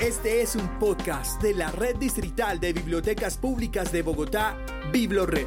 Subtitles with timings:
[0.00, 4.58] Este es un podcast de la Red Distrital de Bibliotecas Públicas de Bogotá,
[4.92, 5.46] BibloRed.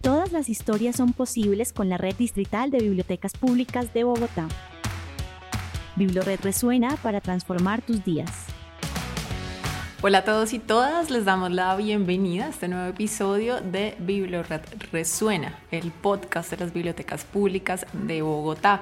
[0.00, 4.48] Todas las historias son posibles con la Red Distrital de Bibliotecas Públicas de Bogotá.
[5.96, 8.46] BibloRed resuena para transformar tus días.
[10.00, 14.62] Hola a todos y todas, les damos la bienvenida a este nuevo episodio de BibloRed
[14.90, 18.80] Resuena, el podcast de las bibliotecas públicas de Bogotá.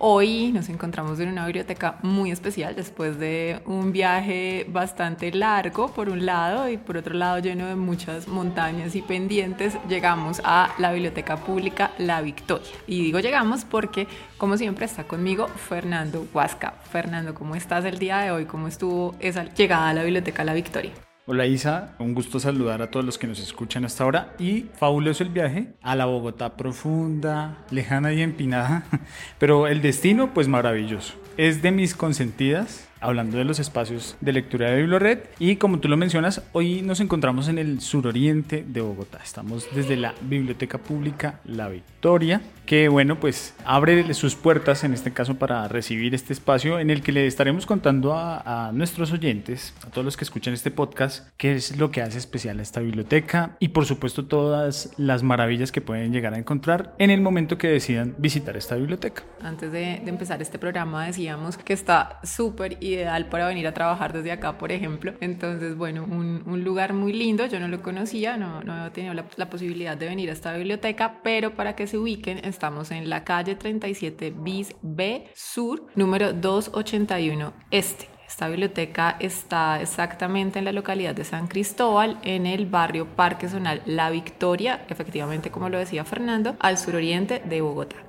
[0.00, 6.08] Hoy nos encontramos en una biblioteca muy especial después de un viaje bastante largo por
[6.08, 9.76] un lado y por otro lado lleno de muchas montañas y pendientes.
[9.88, 12.70] Llegamos a la biblioteca pública La Victoria.
[12.86, 14.06] Y digo llegamos porque
[14.36, 16.74] como siempre está conmigo Fernando Huasca.
[16.92, 18.44] Fernando, ¿cómo estás el día de hoy?
[18.44, 20.92] ¿Cómo estuvo esa llegada a la biblioteca La Victoria?
[21.30, 25.22] Hola Isa, un gusto saludar a todos los que nos escuchan hasta ahora y fabuloso
[25.22, 28.84] el viaje a la Bogotá profunda, lejana y empinada,
[29.38, 31.12] pero el destino pues maravilloso.
[31.36, 35.18] Es de mis consentidas hablando de los espacios de lectura de BibloRed.
[35.38, 39.20] Y como tú lo mencionas, hoy nos encontramos en el suroriente de Bogotá.
[39.22, 45.10] Estamos desde la Biblioteca Pública La Victoria, que bueno, pues abre sus puertas en este
[45.10, 49.72] caso para recibir este espacio en el que le estaremos contando a, a nuestros oyentes,
[49.86, 52.80] a todos los que escuchan este podcast, qué es lo que hace especial a esta
[52.80, 57.56] biblioteca y por supuesto todas las maravillas que pueden llegar a encontrar en el momento
[57.56, 59.22] que decidan visitar esta biblioteca.
[59.40, 64.12] Antes de, de empezar este programa decíamos que está súper ideal para venir a trabajar
[64.12, 65.14] desde acá, por ejemplo.
[65.22, 69.14] Entonces, bueno, un, un lugar muy lindo, yo no lo conocía, no, no he tenido
[69.14, 73.08] la, la, posibilidad de venir a esta biblioteca, pero para que se ubiquen, estamos en
[73.08, 78.08] la calle 37 bis B Sur, número 281 Este.
[78.26, 83.80] Esta biblioteca está exactamente en la localidad de San Cristóbal, en el barrio Parque Zonal
[83.86, 88.07] La Victoria, efectivamente como lo decía Fernando, al suroriente de Bogotá.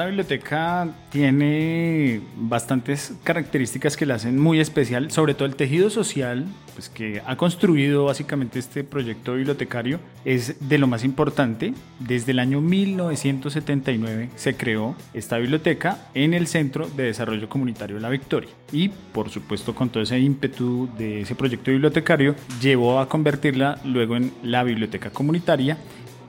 [0.00, 6.46] Esta biblioteca tiene bastantes características que la hacen muy especial, sobre todo el tejido social
[6.74, 11.74] pues, que ha construido básicamente este proyecto bibliotecario es de lo más importante.
[11.98, 18.02] Desde el año 1979 se creó esta biblioteca en el Centro de Desarrollo Comunitario de
[18.02, 23.08] La Victoria y por supuesto con todo ese ímpetu de ese proyecto bibliotecario llevó a
[23.10, 25.76] convertirla luego en la biblioteca comunitaria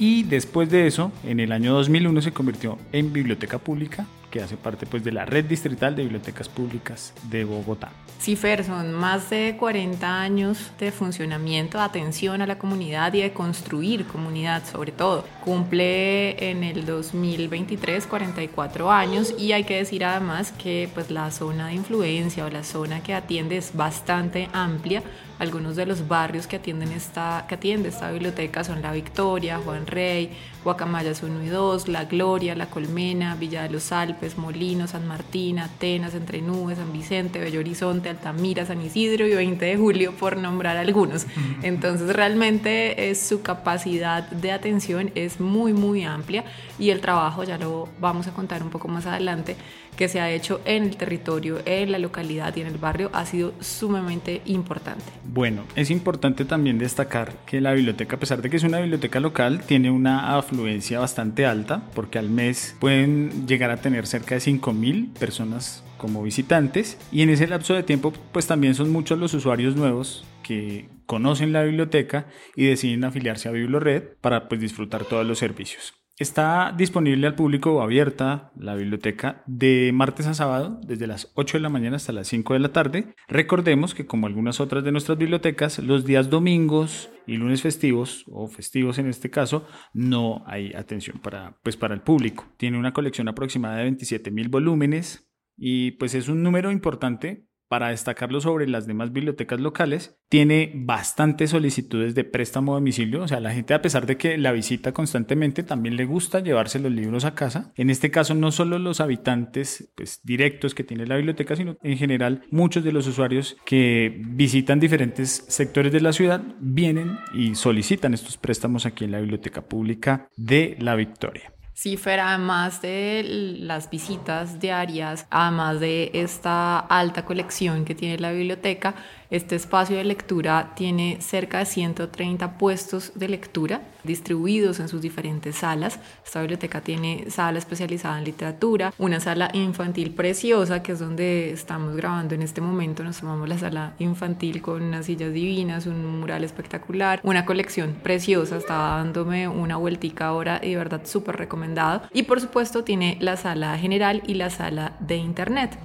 [0.01, 4.58] y después de eso, en el año 2001 se convirtió en biblioteca pública, que hace
[4.58, 7.92] parte pues de la red distrital de bibliotecas públicas de Bogotá.
[8.18, 13.22] Sí, Fer, son más de 40 años de funcionamiento, de atención a la comunidad y
[13.22, 15.25] de construir comunidad sobre todo.
[15.44, 21.68] Cumple en el 2023 44 años y hay que decir además que pues la zona
[21.68, 25.03] de influencia o la zona que atiende es bastante amplia
[25.42, 29.88] algunos de los barrios que, atienden esta, que atiende esta biblioteca son La Victoria, Juan
[29.88, 35.07] Rey, Guacamayas 1 y 2, La Gloria, La Colmena, Villa de los Alpes, Molino, San
[35.07, 40.13] Martín, Atenas, Entre Nubes, San Vicente, Bello Horizonte, Altamira, San Isidro y 20 de julio,
[40.13, 41.25] por nombrar algunos.
[41.61, 46.43] Entonces realmente es, su capacidad de atención es muy, muy amplia
[46.79, 49.55] y el trabajo, ya lo vamos a contar un poco más adelante,
[49.96, 53.25] que se ha hecho en el territorio, en la localidad y en el barrio ha
[53.25, 55.03] sido sumamente importante.
[55.25, 59.19] Bueno, es importante también destacar que la biblioteca, a pesar de que es una biblioteca
[59.19, 64.41] local, tiene una afluencia bastante alta, porque al mes pueden llegar a tener cerca de
[64.41, 69.35] 5.000 personas como visitantes y en ese lapso de tiempo pues también son muchos los
[69.35, 72.25] usuarios nuevos que conocen la biblioteca
[72.56, 76.00] y deciden afiliarse a BibloRed para pues disfrutar todos los servicios.
[76.17, 81.61] Está disponible al público abierta la biblioteca de martes a sábado, desde las 8 de
[81.61, 83.16] la mañana hasta las 5 de la tarde.
[83.27, 88.47] Recordemos que como algunas otras de nuestras bibliotecas, los días domingos y lunes festivos, o
[88.47, 92.45] festivos en este caso, no hay atención para, pues para el público.
[92.57, 97.87] Tiene una colección aproximada de 27 mil volúmenes y pues es un número importante para
[97.87, 103.39] destacarlo sobre las demás bibliotecas locales, tiene bastantes solicitudes de préstamo a domicilio, o sea,
[103.39, 107.23] la gente a pesar de que la visita constantemente, también le gusta llevarse los libros
[107.23, 107.71] a casa.
[107.77, 111.97] En este caso, no solo los habitantes pues, directos que tiene la biblioteca, sino en
[111.97, 118.13] general muchos de los usuarios que visitan diferentes sectores de la ciudad vienen y solicitan
[118.13, 121.53] estos préstamos aquí en la Biblioteca Pública de La Victoria.
[121.81, 123.24] Cifer, además de
[123.57, 128.94] las visitas diarias, además de esta alta colección que tiene la biblioteca,
[129.31, 135.56] este espacio de lectura tiene cerca de 130 puestos de lectura distribuidos en sus diferentes
[135.56, 136.00] salas.
[136.25, 141.95] Esta biblioteca tiene sala especializada en literatura, una sala infantil preciosa, que es donde estamos
[141.95, 143.04] grabando en este momento.
[143.04, 148.57] Nos tomamos la sala infantil con unas sillas divinas, un mural espectacular, una colección preciosa.
[148.57, 152.01] Estaba dándome una vueltica ahora y de verdad súper recomendado.
[152.13, 155.77] Y por supuesto tiene la sala general y la sala de internet.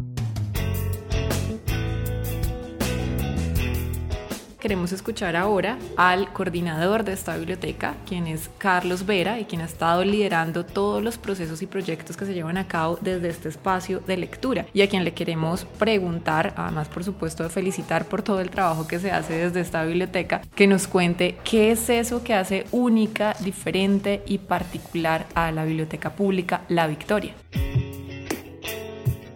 [4.66, 9.64] Queremos escuchar ahora al coordinador de esta biblioteca, quien es Carlos Vera y quien ha
[9.64, 14.00] estado liderando todos los procesos y proyectos que se llevan a cabo desde este espacio
[14.00, 18.40] de lectura y a quien le queremos preguntar, además por supuesto de felicitar por todo
[18.40, 22.34] el trabajo que se hace desde esta biblioteca, que nos cuente qué es eso que
[22.34, 27.34] hace única, diferente y particular a la biblioteca pública La Victoria.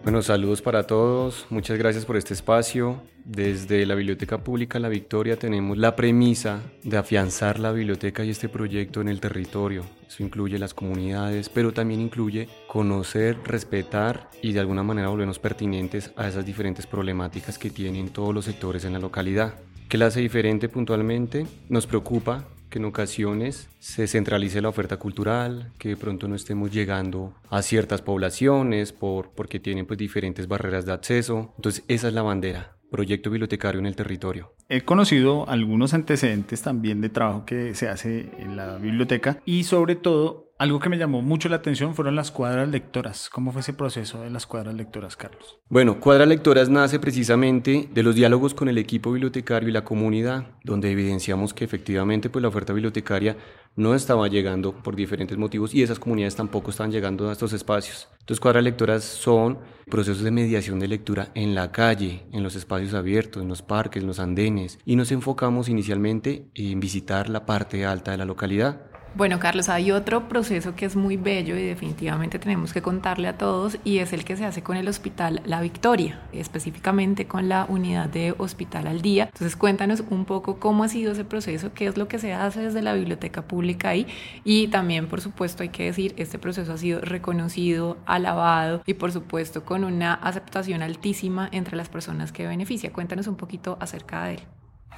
[0.02, 3.02] Bueno, saludos para todos, muchas gracias por este espacio.
[3.26, 8.48] Desde la Biblioteca Pública La Victoria tenemos la premisa de afianzar la biblioteca y este
[8.48, 9.84] proyecto en el territorio.
[10.08, 16.12] Eso incluye las comunidades, pero también incluye conocer, respetar y de alguna manera volvernos pertinentes
[16.16, 19.52] a esas diferentes problemáticas que tienen todos los sectores en la localidad.
[19.90, 21.46] ¿Qué la hace diferente puntualmente?
[21.68, 26.70] Nos preocupa que en ocasiones se centralice la oferta cultural, que de pronto no estemos
[26.70, 31.52] llegando a ciertas poblaciones por, porque tienen pues diferentes barreras de acceso.
[31.56, 34.54] Entonces esa es la bandera, proyecto bibliotecario en el territorio.
[34.68, 39.96] He conocido algunos antecedentes también de trabajo que se hace en la biblioteca y sobre
[39.96, 43.30] todo algo que me llamó mucho la atención fueron las cuadras lectoras.
[43.30, 45.58] ¿Cómo fue ese proceso de las cuadras lectoras, Carlos?
[45.70, 50.48] Bueno, Cuadras Lectoras nace precisamente de los diálogos con el equipo bibliotecario y la comunidad,
[50.62, 53.38] donde evidenciamos que efectivamente pues, la oferta bibliotecaria
[53.74, 58.08] no estaba llegando por diferentes motivos y esas comunidades tampoco estaban llegando a estos espacios.
[58.18, 62.92] Entonces, Cuadras Lectoras son procesos de mediación de lectura en la calle, en los espacios
[62.92, 67.86] abiertos, en los parques, en los andenes, y nos enfocamos inicialmente en visitar la parte
[67.86, 72.38] alta de la localidad bueno, Carlos, hay otro proceso que es muy bello y definitivamente
[72.38, 75.60] tenemos que contarle a todos y es el que se hace con el Hospital La
[75.60, 79.24] Victoria, específicamente con la unidad de Hospital al Día.
[79.24, 82.60] Entonces, cuéntanos un poco cómo ha sido ese proceso, qué es lo que se hace
[82.60, 84.06] desde la biblioteca pública ahí
[84.44, 89.10] y también, por supuesto, hay que decir, este proceso ha sido reconocido, alabado y, por
[89.10, 92.92] supuesto, con una aceptación altísima entre las personas que beneficia.
[92.92, 94.40] Cuéntanos un poquito acerca de él.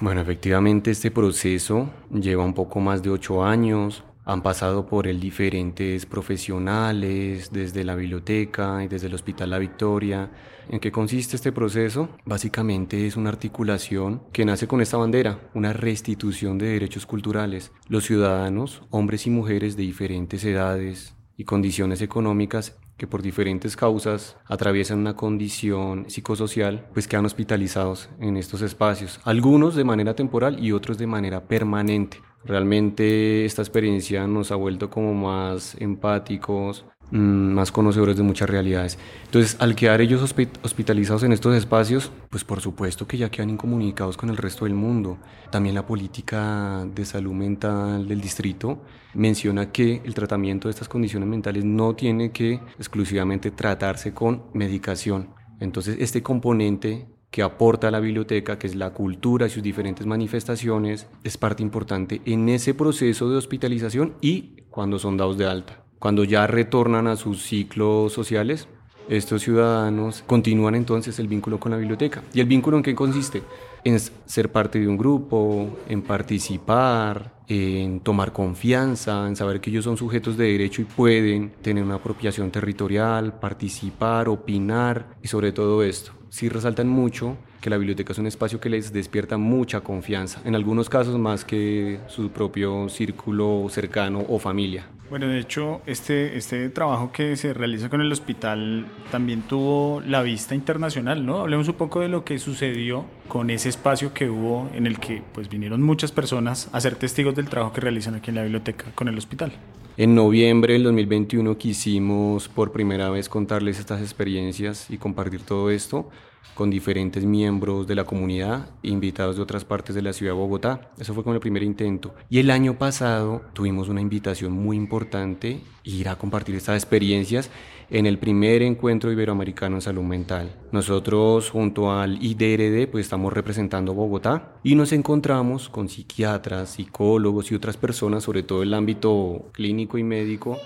[0.01, 4.05] Bueno, efectivamente este proceso lleva un poco más de ocho años.
[4.25, 10.31] Han pasado por él diferentes profesionales, desde la biblioteca y desde el Hospital La Victoria.
[10.69, 12.09] ¿En qué consiste este proceso?
[12.25, 17.73] Básicamente es una articulación que nace con esta bandera, una restitución de derechos culturales.
[17.89, 24.37] Los ciudadanos, hombres y mujeres de diferentes edades y condiciones económicas, que por diferentes causas
[24.47, 30.71] atraviesan una condición psicosocial, pues quedan hospitalizados en estos espacios, algunos de manera temporal y
[30.71, 32.19] otros de manera permanente.
[32.45, 38.99] Realmente esta experiencia nos ha vuelto como más empáticos, más conocedores de muchas realidades.
[39.27, 44.17] Entonces, al quedar ellos hospitalizados en estos espacios, pues por supuesto que ya quedan incomunicados
[44.17, 45.19] con el resto del mundo.
[45.51, 48.83] También la política de salud mental del distrito
[49.15, 55.35] menciona que el tratamiento de estas condiciones mentales no tiene que exclusivamente tratarse con medicación.
[55.61, 60.07] Entonces, este componente que aporta a la biblioteca, que es la cultura y sus diferentes
[60.07, 65.82] manifestaciones, es parte importante en ese proceso de hospitalización y cuando son dados de alta.
[66.03, 68.67] Cuando ya retornan a sus ciclos sociales,
[69.09, 72.25] estos ciudadanos continúan entonces el vínculo con la biblioteca.
[72.35, 73.45] ¿Y el vínculo en qué consiste?
[73.85, 79.85] En ser parte de un grupo, en participar, en tomar confianza, en saber que ellos
[79.85, 85.85] son sujetos de derecho y pueden tener una apropiación territorial, participar, opinar y sobre todo
[85.85, 86.11] esto.
[86.31, 90.55] Sí resaltan mucho que la biblioteca es un espacio que les despierta mucha confianza, en
[90.55, 94.85] algunos casos más que su propio círculo cercano o familia.
[95.09, 100.23] Bueno, de hecho, este, este trabajo que se realiza con el hospital también tuvo la
[100.23, 101.41] vista internacional, ¿no?
[101.41, 105.23] Hablemos un poco de lo que sucedió con ese espacio que hubo en el que
[105.33, 108.87] pues vinieron muchas personas a ser testigos del trabajo que realizan aquí en la biblioteca
[108.95, 109.53] con el hospital.
[109.99, 116.09] En noviembre del 2021 quisimos por primera vez contarles estas experiencias y compartir todo esto
[116.55, 120.93] con diferentes miembros de la comunidad, invitados de otras partes de la ciudad de Bogotá.
[120.99, 122.15] Eso fue como el primer intento.
[122.29, 127.51] Y el año pasado tuvimos una invitación muy importante, ir a compartir estas experiencias
[127.91, 130.55] en el primer encuentro iberoamericano en salud mental.
[130.73, 137.55] Nosotros junto al IDRD pues estamos representando Bogotá y nos encontramos con psiquiatras, psicólogos y
[137.55, 140.59] otras personas, sobre todo el ámbito clínico y médico,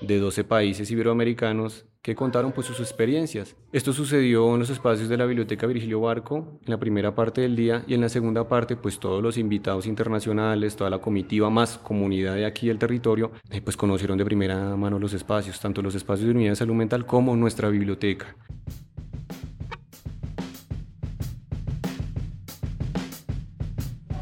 [0.00, 3.56] de 12 países iberoamericanos que contaron pues sus experiencias.
[3.72, 7.56] Esto sucedió en los espacios de la Biblioteca Virgilio Barco en la primera parte del
[7.56, 11.78] día y en la segunda parte pues todos los invitados internacionales, toda la comitiva más
[11.78, 15.96] comunidad de aquí del territorio eh, pues conocieron de primera mano los espacios, tanto los
[15.96, 18.36] espacios de unidad de salud mental como nuestra biblioteca.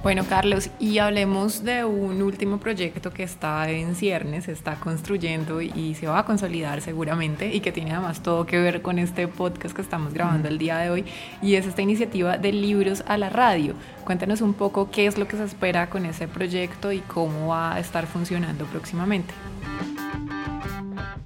[0.05, 5.63] Bueno, Carlos, y hablemos de un último proyecto que está en ciernes, se está construyendo
[5.63, 9.29] y se va a consolidar seguramente y que tiene además todo que ver con este
[9.29, 11.07] podcast que estamos grabando el día de hoy
[11.41, 13.73] y es esta iniciativa de libros a la radio.
[14.05, 17.73] Cuéntanos un poco qué es lo que se espera con ese proyecto y cómo va
[17.73, 19.33] a estar funcionando próximamente.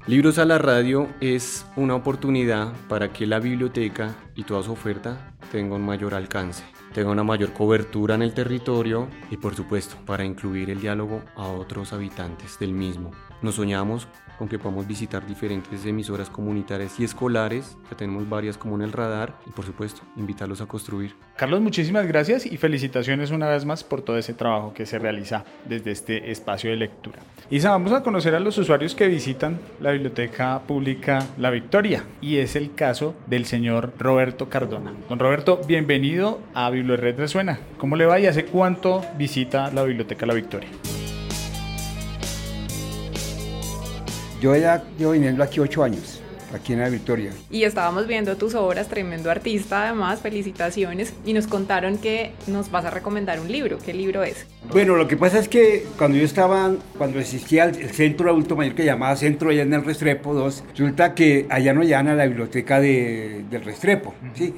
[0.06, 5.32] Libros a la radio es una oportunidad para que la biblioteca y toda su oferta
[5.50, 10.25] tenga un mayor alcance tenga una mayor cobertura en el territorio y por supuesto para
[10.25, 13.11] incluir el diálogo a otros habitantes del mismo.
[13.42, 18.76] Nos soñamos con que podamos visitar diferentes emisoras comunitarias y escolares, que tenemos varias como
[18.76, 21.14] en el radar, y por supuesto, invitarlos a construir.
[21.37, 25.45] Carlos, muchísimas gracias y felicitaciones una vez más por todo ese trabajo que se realiza
[25.64, 27.18] desde este espacio de lectura.
[27.50, 32.37] Isa, vamos a conocer a los usuarios que visitan la Biblioteca Pública La Victoria, y
[32.37, 34.92] es el caso del señor Roberto Cardona.
[35.09, 37.59] Don Roberto, bienvenido a Bibliored Resuena.
[37.78, 40.68] ¿Cómo le va y hace cuánto visita la Biblioteca La Victoria?
[44.40, 46.21] Yo ya llevo viniendo aquí ocho años,
[46.54, 47.33] aquí en la Victoria.
[47.50, 52.85] Y estábamos viendo tus obras, tremendo artista además, felicitaciones, y nos contaron que nos vas
[52.85, 53.78] a recomendar un libro.
[53.85, 54.47] ¿Qué libro es?
[54.71, 58.54] Bueno, lo que pasa es que cuando yo estaba, cuando existía el, centro de adulto
[58.54, 62.14] mayor que llamaba Centro allá en el Restrepo 2, resulta que allá no llegan a
[62.14, 64.54] la biblioteca de, del Restrepo, ¿sí?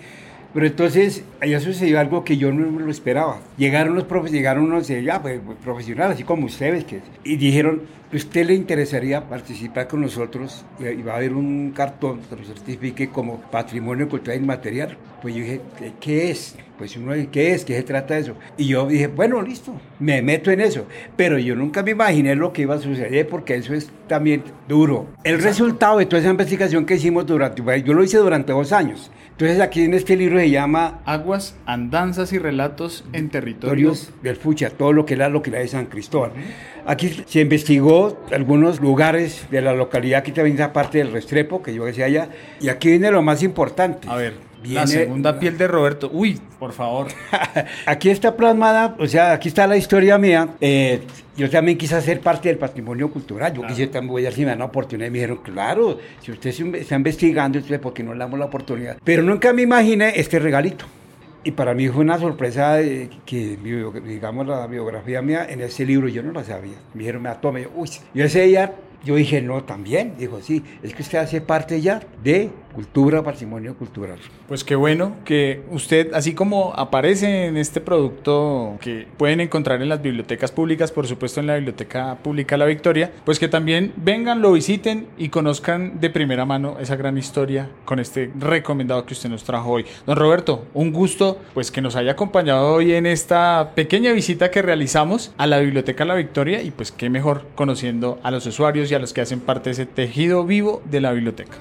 [0.53, 3.39] Pero entonces allá sucedió algo que yo no lo esperaba.
[3.57, 7.83] Llegaron los profes, llegaron unos ya, pues, pues, profesionales, así como ustedes, que, y dijeron,
[8.12, 10.64] ¿usted le interesaría participar con nosotros?
[10.79, 14.97] Y va a haber un cartón que lo certifique como patrimonio cultural inmaterial.
[15.23, 15.61] Pues yo dije,
[16.00, 16.57] ¿qué es?
[16.79, 17.64] Pues uno dice, ¿qué es?
[17.67, 18.35] ¿Qué se trata de eso?
[18.57, 20.87] Y yo dije, bueno, listo, me meto en eso.
[21.14, 25.07] Pero yo nunca me imaginé lo que iba a suceder porque eso es también duro.
[25.23, 29.11] El resultado de toda esa investigación que hicimos durante, yo lo hice durante dos años.
[29.33, 34.71] Entonces aquí en este libro se llama Aguas, Andanzas y Relatos en Territorios del Fucha,
[34.71, 36.33] todo lo que era lo que era de San Cristóbal.
[36.87, 38.00] Aquí se investigó
[38.33, 42.28] algunos lugares de la localidad, aquí también esa parte del Restrepo, que yo decía allá,
[42.61, 44.09] y aquí viene lo más importante.
[44.09, 46.11] A ver, la segunda piel de Roberto.
[46.12, 47.09] Uy, por favor.
[47.87, 50.49] aquí está plasmada, o sea, aquí está la historia mía.
[50.61, 51.00] Eh,
[51.37, 53.52] yo también quise ser parte del patrimonio cultural.
[53.54, 55.09] Yo quise también, voy a si me dan una oportunidad.
[55.09, 58.99] Y me dijeron, claro, si usted está investigando, ¿por qué no le damos la oportunidad?
[59.02, 60.85] Pero nunca me imaginé este regalito.
[61.42, 62.78] Y para mí fue una sorpresa
[63.25, 63.59] que,
[64.04, 66.76] digamos, la biografía mía en ese libro yo no la sabía.
[66.92, 70.14] Me dijeron, me tome, uy, yo ese día, yo dije, no, también.
[70.18, 74.19] Dijo, sí, es que usted hace parte ya de cultura, patrimonio cultural.
[74.49, 79.89] Pues qué bueno que usted, así como aparece en este producto que pueden encontrar en
[79.89, 84.43] las bibliotecas públicas, por supuesto en la Biblioteca Pública La Victoria, pues que también vengan,
[84.43, 89.31] lo visiten y conozcan de primera mano esa gran historia con este recomendado que usted
[89.31, 89.85] nos trajo hoy.
[90.07, 94.62] Don Roberto, un gusto pues que nos haya acompañado hoy en esta pequeña visita que
[94.62, 98.95] realizamos a la Biblioteca La Victoria y pues qué mejor conociendo a los usuarios y
[98.95, 101.57] a los que hacen parte de ese tejido vivo de la biblioteca.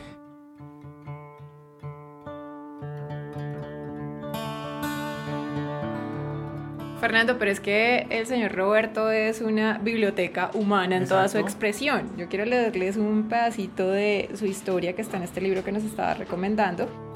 [6.99, 12.11] Fernando, pero es que el señor Roberto es una biblioteca humana en toda su expresión.
[12.17, 15.83] Yo quiero leerles un pedacito de su historia que está en este libro que nos
[15.83, 17.08] estaba recomendando.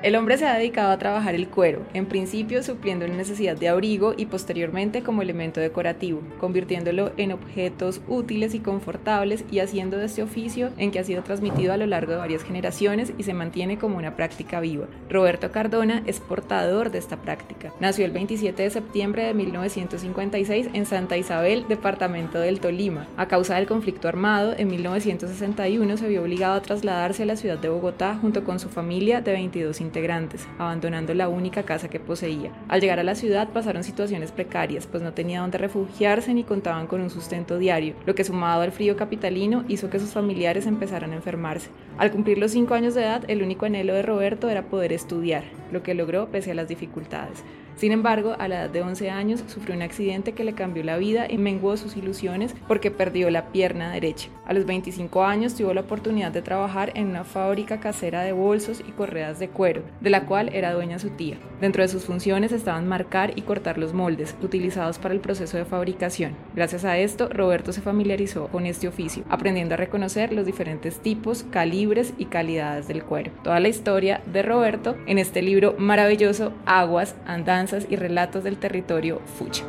[0.00, 3.68] El hombre se ha dedicado a trabajar el cuero, en principio supliendo la necesidad de
[3.68, 10.06] abrigo y posteriormente como elemento decorativo, convirtiéndolo en objetos útiles y confortables y haciendo de
[10.06, 13.34] este oficio en que ha sido transmitido a lo largo de varias generaciones y se
[13.34, 14.86] mantiene como una práctica viva.
[15.10, 17.72] Roberto Cardona es portador de esta práctica.
[17.80, 23.08] Nació el 27 de septiembre de 1956 en Santa Isabel, departamento del Tolima.
[23.16, 27.58] A causa del conflicto armado, en 1961 se vio obligado a trasladarse a la ciudad
[27.58, 32.52] de Bogotá junto con su familia de 22 integrantes, abandonando la única casa que poseía.
[32.68, 36.86] Al llegar a la ciudad pasaron situaciones precarias, pues no tenía dónde refugiarse ni contaban
[36.86, 41.12] con un sustento diario, lo que sumado al frío capitalino hizo que sus familiares empezaran
[41.12, 41.70] a enfermarse.
[41.98, 45.44] Al cumplir los cinco años de edad, el único anhelo de Roberto era poder estudiar,
[45.72, 47.42] lo que logró pese a las dificultades.
[47.78, 50.96] Sin embargo, a la edad de 11 años sufrió un accidente que le cambió la
[50.96, 54.30] vida y menguó sus ilusiones porque perdió la pierna derecha.
[54.46, 58.80] A los 25 años tuvo la oportunidad de trabajar en una fábrica casera de bolsos
[58.80, 61.36] y correas de cuero, de la cual era dueña su tía.
[61.60, 65.64] Dentro de sus funciones estaban marcar y cortar los moldes utilizados para el proceso de
[65.64, 66.32] fabricación.
[66.56, 71.44] Gracias a esto, Roberto se familiarizó con este oficio, aprendiendo a reconocer los diferentes tipos,
[71.52, 73.30] calibres y calidades del cuero.
[73.44, 79.20] Toda la historia de Roberto en este libro maravilloso, Aguas, Andanzas y Relatos del Territorio
[79.38, 79.64] Fucha.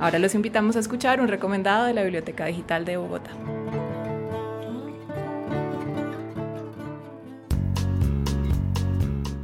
[0.00, 3.30] Ahora los invitamos a escuchar un recomendado de la Biblioteca Digital de Bogotá.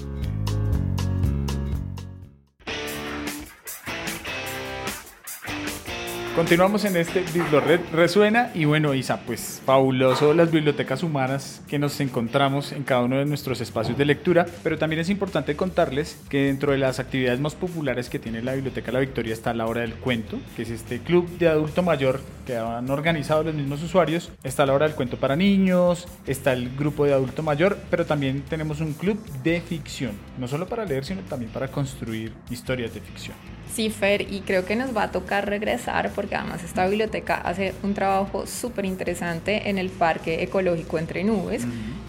[6.41, 12.01] Continuamos en este Biblored Resuena y bueno, Isa, pues fabuloso las bibliotecas humanas que nos
[12.01, 16.47] encontramos en cada uno de nuestros espacios de lectura, pero también es importante contarles que
[16.47, 19.83] dentro de las actividades más populares que tiene la Biblioteca La Victoria está la hora
[19.83, 24.33] del cuento, que es este club de adulto mayor que han organizado los mismos usuarios.
[24.43, 28.45] Está la hora del cuento para niños, está el grupo de adulto mayor, pero también
[28.49, 33.03] tenemos un club de ficción, no solo para leer, sino también para construir historias de
[33.03, 33.60] ficción.
[33.73, 37.73] Sí, Fer, y creo que nos va a tocar regresar porque además esta biblioteca hace
[37.85, 41.65] un trabajo súper interesante en el Parque Ecológico Entre Nubes,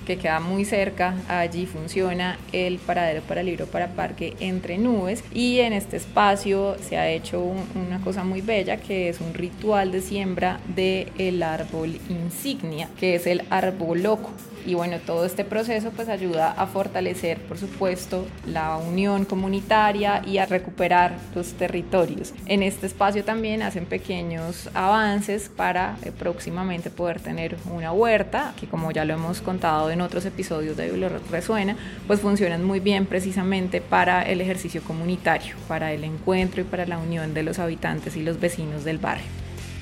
[0.07, 1.13] que queda muy cerca.
[1.27, 6.97] Allí funciona el paradero para libro para Parque Entre Nubes y en este espacio se
[6.97, 12.89] ha hecho una cosa muy bella que es un ritual de siembra del árbol insignia,
[12.99, 14.31] que es el arboloco
[14.65, 20.37] y bueno, todo este proceso pues ayuda a fortalecer, por supuesto, la unión comunitaria y
[20.37, 22.33] a recuperar los territorios.
[22.45, 28.67] En este espacio también hacen pequeños avances para eh, próximamente poder tener una huerta, que
[28.67, 31.75] como ya lo hemos contado en otros episodios de Biblia Resuena,
[32.07, 36.97] pues funcionan muy bien precisamente para el ejercicio comunitario, para el encuentro y para la
[36.97, 39.40] unión de los habitantes y los vecinos del barrio.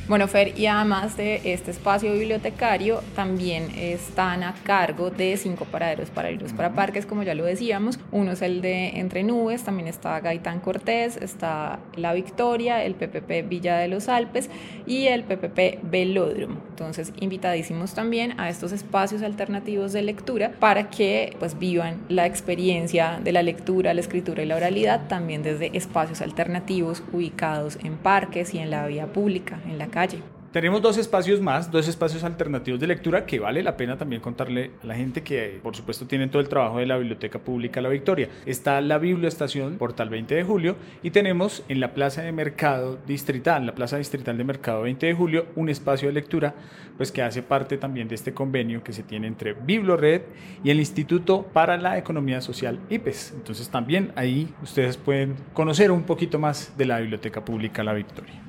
[0.09, 6.09] Bueno, Fer, y además de este espacio bibliotecario, también están a cargo de cinco paraderos
[6.09, 7.99] para libros para parques, como ya lo decíamos.
[8.11, 13.47] Uno es el de Entre Nubes, también está Gaitán Cortés, está La Victoria, el PPP
[13.47, 14.49] Villa de los Alpes
[14.87, 16.68] y el PPP Velódromo.
[16.79, 23.19] Entonces, invitadísimos también a estos espacios alternativos de lectura para que pues vivan la experiencia
[23.21, 28.53] de la lectura, la escritura y la oralidad también desde espacios alternativos ubicados en parques
[28.53, 32.79] y en la vía pública, en la calle tenemos dos espacios más, dos espacios alternativos
[32.79, 36.31] de lectura que vale la pena también contarle a la gente que por supuesto tienen
[36.31, 38.29] todo el trabajo de la Biblioteca Pública La Victoria.
[38.45, 43.65] Está la Biblioestación Portal 20 de Julio y tenemos en la Plaza de Mercado Distrital,
[43.65, 46.55] la Plaza Distrital de Mercado 20 de Julio, un espacio de lectura
[46.97, 50.23] pues que hace parte también de este convenio que se tiene entre Biblored
[50.63, 53.33] y el Instituto para la Economía Social IPES.
[53.35, 58.41] Entonces también ahí ustedes pueden conocer un poquito más de la Biblioteca Pública La Victoria.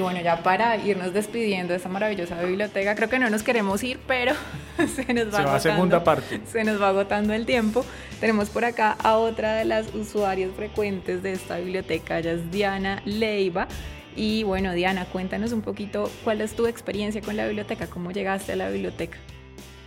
[0.00, 3.84] Y bueno, ya para irnos despidiendo de esta maravillosa biblioteca, creo que no nos queremos
[3.84, 4.32] ir, pero
[4.78, 6.40] se nos va, se agotando, segunda parte.
[6.50, 7.84] Se nos va agotando el tiempo.
[8.18, 13.02] Tenemos por acá a otra de las usuarias frecuentes de esta biblioteca, ella es Diana
[13.04, 13.68] Leiva.
[14.16, 18.52] Y bueno, Diana, cuéntanos un poquito cuál es tu experiencia con la biblioteca, cómo llegaste
[18.52, 19.18] a la biblioteca.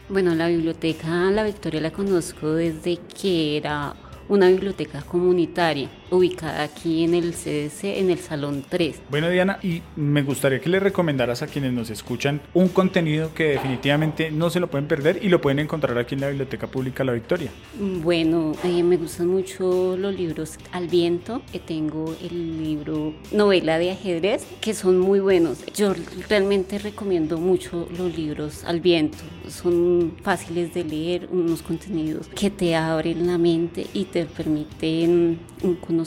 [0.10, 3.95] Bueno, la biblioteca La Victoria la conozco desde que era
[4.30, 9.02] una biblioteca comunitaria ubicada aquí en el CDC, en el Salón 3.
[9.10, 13.45] Bueno, Diana, y me gustaría que le recomendaras a quienes nos escuchan un contenido que
[13.49, 17.04] definitivamente no se lo pueden perder y lo pueden encontrar aquí en la Biblioteca Pública
[17.04, 17.49] La Victoria.
[17.80, 23.91] Bueno, eh, me gustan mucho los libros al viento, que tengo el libro novela de
[23.91, 25.65] ajedrez, que son muy buenos.
[25.73, 25.93] Yo
[26.30, 32.76] realmente recomiendo mucho los libros al viento, son fáciles de leer, unos contenidos que te
[32.76, 36.03] abren la mente y te permiten un conocimiento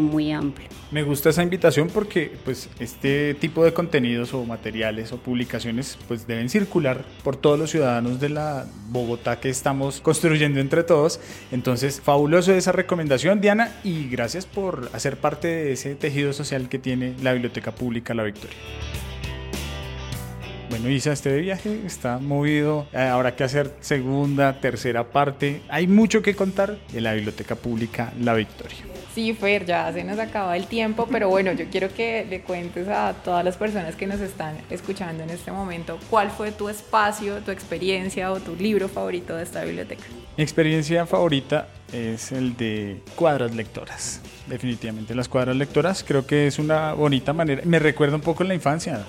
[0.00, 0.68] muy amplio.
[0.90, 6.26] Me gusta esa invitación porque pues este tipo de contenidos o materiales o publicaciones pues
[6.26, 11.20] deben circular por todos los ciudadanos de la Bogotá que estamos construyendo entre todos.
[11.52, 16.78] Entonces, fabuloso esa recomendación, Diana, y gracias por hacer parte de ese tejido social que
[16.78, 18.56] tiene la Biblioteca Pública La Victoria.
[20.70, 22.86] Bueno, Isa, este viaje está movido.
[22.92, 25.62] Eh, habrá que hacer segunda, tercera parte.
[25.68, 28.97] Hay mucho que contar de la Biblioteca Pública La Victoria.
[29.14, 32.88] Sí, Fer, ya se nos acaba el tiempo, pero bueno, yo quiero que le cuentes
[32.88, 37.38] a todas las personas que nos están escuchando en este momento cuál fue tu espacio,
[37.38, 40.04] tu experiencia o tu libro favorito de esta biblioteca.
[40.36, 44.20] Mi experiencia favorita es el de cuadras lectoras.
[44.46, 47.62] Definitivamente las cuadras lectoras creo que es una bonita manera.
[47.64, 49.04] Me recuerda un poco en la infancia